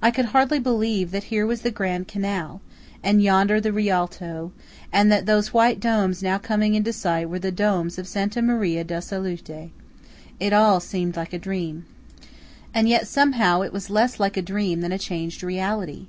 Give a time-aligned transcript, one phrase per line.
[0.00, 2.62] I could hardly believe that here was the Grand Canal,
[3.02, 4.52] and yonder the Rialto,
[4.90, 8.84] and that those white domes now coming into sight were the domes of Santa Maria
[8.84, 9.70] della Salute.
[10.40, 11.84] It all seemed like a dream.
[12.72, 16.06] And yet, somehow, it was less like a dream than a changed reality.